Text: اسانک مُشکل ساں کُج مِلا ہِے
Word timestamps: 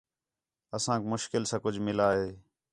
اسانک 0.75 1.01
مُشکل 1.13 1.43
ساں 1.49 1.59
کُج 1.63 1.75
مِلا 1.85 2.07
ہِے 2.17 2.27